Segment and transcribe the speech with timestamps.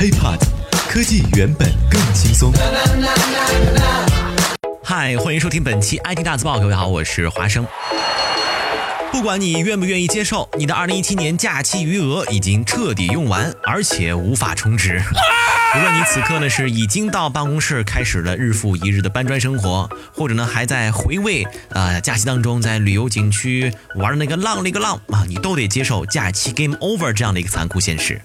[0.00, 0.38] HiPod，
[0.88, 2.50] 科技原本更轻松。
[4.82, 6.58] 嗨，欢迎收听本期 IT 大字报。
[6.58, 7.66] 各位好，我是华生。
[9.12, 15.02] 不管你愿不愿意接受，你的2017年假期余额已经彻底用完，而且无法充值。
[15.76, 28.18] 无论你此刻呢是已经到办公室开始了日复一日的搬砖生活，或者呢还在回味呃假期当中在旅游景区玩的那个浪那个浪啊，你都得接受假期 game over 这样的一个残酷现实。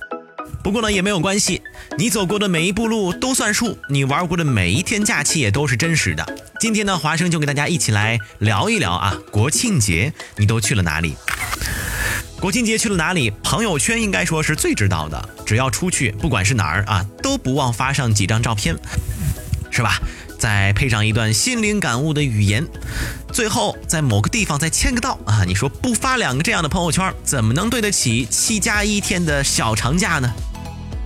[0.66, 1.62] 不过呢也没有关系，
[1.96, 6.26] 你走过的每一步路都算数，你玩过的每一天假期也都是真实的。
[6.60, 11.16] 今天呢，华生就给大家一起来聊一聊啊，国庆节你都去了哪里？
[12.40, 13.32] 国庆节去了哪里？
[13.44, 18.76] 朋友圈应该说是最知道的，只要出去，不管是哪儿啊，都不忘发上几张照片，
[19.70, 20.00] 是吧？
[20.40, 22.66] 再配上一段心灵感悟的语言，
[23.32, 25.44] 最后在某个地方再签个到啊！
[25.46, 30.34] 你说不发两个这样的朋友圈，怎么能对得起七加一天的小长假呢？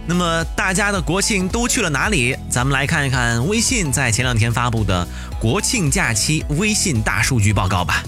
[0.09, 2.35] 那么大家的国庆都去了哪里？
[2.49, 5.07] 咱们来看一看微信在前两天发布的
[5.39, 8.01] 国庆假期微信大数据报告吧。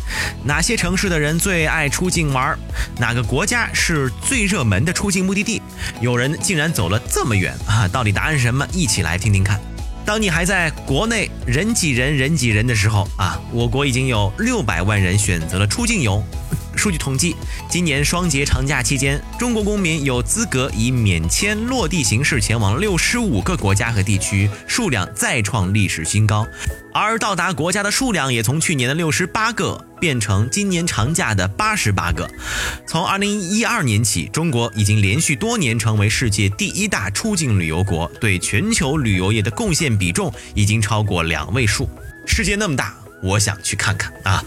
[0.43, 2.57] 哪些城市的人最爱出境玩？
[2.97, 5.61] 哪个国家是最热门的出境目的地？
[6.01, 7.87] 有人竟然走了这么远啊！
[7.87, 8.65] 到底答案是什么？
[8.73, 9.61] 一起来听听看。
[10.03, 16.23] 当你还在国内人挤人人挤人的时候啊，我国已经有六百万人选择了出境游。
[16.81, 17.35] 数据统计，
[17.69, 26.43] 今年双节长假期间，中国公民有资格以免签落地形式前往六十五个国家和地区，数量再创历史新高。
[26.91, 32.27] 而到达国家的数量也从去年的六十八个变成今年长假的八十八个。
[32.87, 41.87] 从二零一二年起，中国已经连续多年成为世界第一大出境旅游国，对全球旅游业的贡献比重已经超过两位数。
[42.25, 44.43] 世界那么大，我想去看看啊！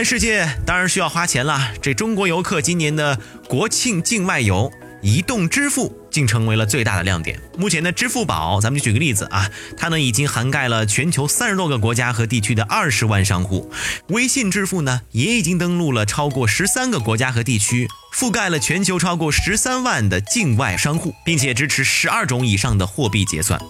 [0.00, 1.74] 看世界当然需要花钱了。
[1.82, 7.38] 这中国游客今年的国庆境外游，移动支付竟成为了最大的亮点。
[7.58, 13.70] 目前的支付宝，咱们就举个例子啊，它呢已经涵盖了全球三十多个国家和地区的二十万商户。
[14.08, 23.60] 微信支付呢也已经登陆了超过十三个国家和地区，覆盖了全球超过十三万的境外商户，并且支持十二种以上的货币结算。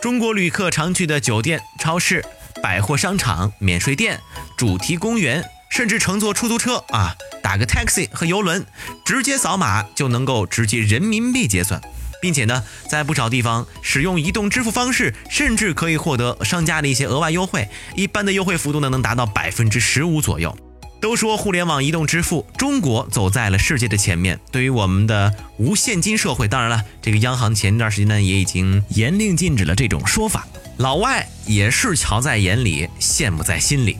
[0.00, 2.24] 中国旅客常去的酒店、超市。
[2.62, 4.20] 百货商场、免税店、
[4.56, 8.66] 主题公园，甚至乘坐出租车啊，打个 taxi 和游轮，
[9.04, 11.80] 直接扫码就能够直接人民币结算，
[12.20, 20.56] 并且呢，在不少地方使用移动支付方式，甚至可以获得商家的一些额外优惠，一般的优惠幅度呢能达到百分之十五左右。
[21.00, 24.40] 都说互联网移动支付，中国走在了世界的前面。
[24.50, 30.44] 对于我们的无现金社会，当然了，这个央行前一段时间呢也已经严令禁止了这种说法。
[30.78, 33.98] 老外也是瞧在眼里，羡慕在心里。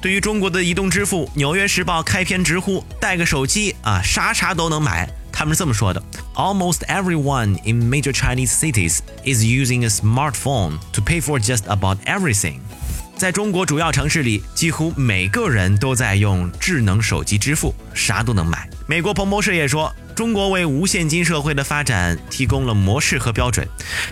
[0.00, 6.00] 对于中国的移动支付，《纽约时报》开篇直呼：“带个手机啊，啥啥都能买。”他们是这么说的
[6.34, 12.60] ：“Almost everyone in major Chinese cities is using a smartphone to pay for just about everything。”
[13.18, 18.68] 在中国主要城市里，几乎每个人都在用智能手机支付，啥都能买。
[18.86, 19.92] 美国彭博社也说。
[20.14, 23.66] 中国为无现金社会的发展提供了模式和标准。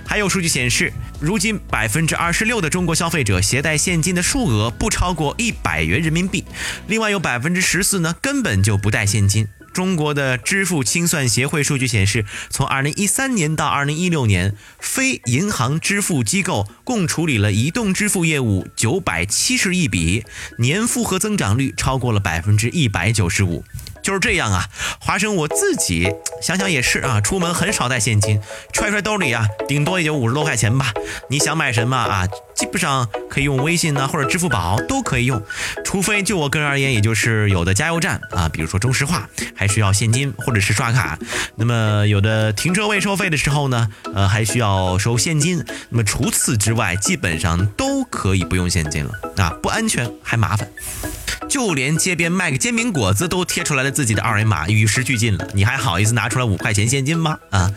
[0.05, 6.45] 还有数据显示，如今百分之二十六的中国消费者携带现金的数额不超过一百元人民币，
[6.87, 9.47] 另外有百分之十四呢根本就不带现金。
[9.73, 20.25] 中国的支付清算协会数据显示，从二零一三年到二零一六年，非银行支付机构共处理了移动支付业务九百七十亿笔，
[20.59, 23.65] 年复合增长率超过了百分之一百九十五。
[24.03, 24.65] 就是这样啊，
[25.01, 26.13] 华生我自己
[26.43, 28.41] 想想也是啊，出门很少带现金，
[28.73, 30.93] 揣揣兜里啊，顶多也就五十多块钱吧。
[31.29, 35.43] 你想买什么啊，基本上可以用微信呢，或者支付宝都可以用，
[35.85, 41.19] 除非就我个人而言，也就是有的加油站啊，比如说中石化，还需要现金或者是刷卡。
[41.57, 45.65] 那么有的停车位收费的时候呢，呃，还需要收现金。
[45.91, 50.69] 那么除此之外，基本上都可以不用现金了啊，不安全还麻烦。
[51.51, 55.49] 就连街边卖个煎饼果子都贴出来了自己的二维码，与时俱进了。
[55.53, 57.37] 你还好意思拿出来五块钱现金吗？
[57.51, 57.69] 啊！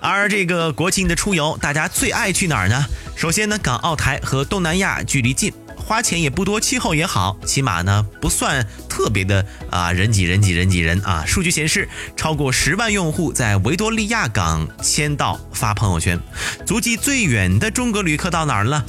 [0.00, 2.84] 而这个国庆的出游，大家最爱去哪儿呢？
[3.14, 5.52] 首先呢，港澳台和东南亚距离近，
[5.86, 11.24] 花钱也不多，气候也好，起码呢不算特别的啊人挤人挤人挤人啊。
[11.24, 16.18] 数据显示，超过十万用户在维多利亚港签到发朋友圈。
[16.66, 18.84] 足迹最远的中国旅客到哪儿了？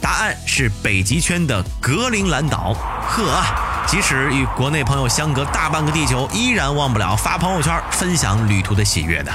[0.00, 2.72] 答案是北极圈的格陵兰岛。
[3.08, 3.42] 呵，
[3.88, 9.32] 即使与国内朋友相隔大半个地球，依然忘不了发朋友圈分享旅途的喜悦的。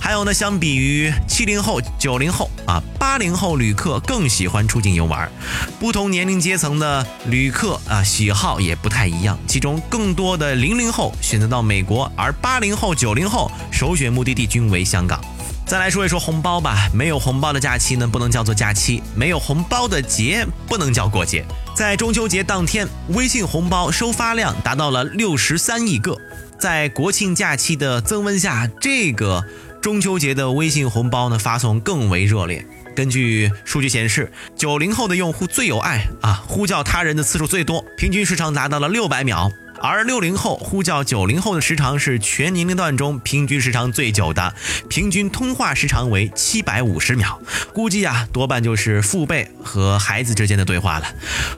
[0.00, 5.30] 还有呢，相比于七零后、九零后啊，八零后旅客更喜欢出境游玩。
[5.78, 9.38] 不同年龄阶层的旅客啊，喜好也不太一样。
[9.46, 15.20] 其中更多的零零后选择到美国，而八零后、九零后首选目的地均为香港。
[15.66, 21.44] 再来说一说红包吧，没有红包的假期呢，不能叫做假期；没有红包的节，不能叫过节。
[21.76, 26.16] 在中秋节当天，微信红包收发量达到了六十三亿个。
[26.58, 29.42] 在国庆假期的增温下，这个
[29.80, 32.64] 中秋节的微信红包呢发送更为热烈。
[32.94, 39.50] 根据数据显示，九零后的用户最有爱啊，呼叫他人的次数最多，平均时长达到了六百秒。
[39.82, 44.52] 而六零后呼叫九零后的时长是全年龄段中平均时长最久的，
[44.90, 47.40] 平均通话时长为七百五十秒。
[47.72, 51.06] 估计啊，多半就是父辈和孩子之间的对话了。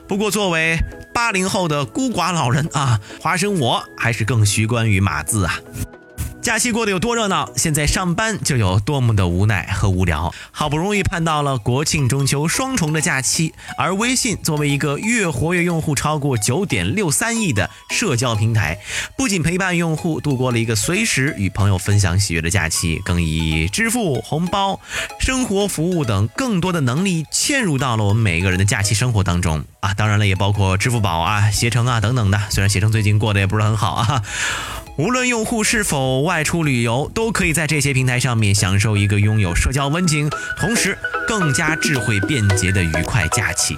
[0.07, 0.79] 不过作为
[1.13, 5.59] 八零后的孤寡老人啊，华生我还是更习惯于码字啊。
[6.43, 10.35] 假期过得有多热闹，现在上班就有多么的无奈和无聊。
[10.51, 18.77] 好不容易盼到了国庆中秋双重的假期，而微信作为一个月活跃用户超过九点六三亿的社交平台，
[19.17, 24.81] 不仅陪伴用户度过了一个随时与朋友分享喜悦的假期，更以支付、红包、
[25.21, 29.93] 生活服务等更多的能力嵌入到了我们每个人的假期生活当中啊！
[29.93, 32.37] 当然了，也包括支付宝啊、携程啊等等的。
[32.49, 34.21] 虽然携程最近过得也不是很好啊。
[34.95, 40.27] 无论用户是否外外出旅游，都可以在这些平台上面享受一个拥有社交温情，
[40.59, 40.97] 同时
[41.27, 43.77] 更加智慧便捷的愉快假期。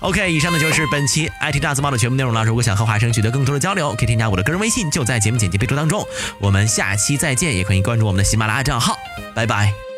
[0.00, 2.42] OK，以上呢就是本期 IT 大字报的全部内容了。
[2.42, 6.02] 如果想和华生取得更多的交流，可以添加我的个人微信，就在节目简介备注当中。
[6.40, 8.96] 我们下期再见，也可以关注我们的喜马拉雅账号。
[9.34, 9.91] 拜拜。